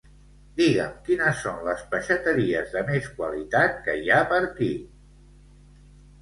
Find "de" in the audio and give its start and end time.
2.77-2.83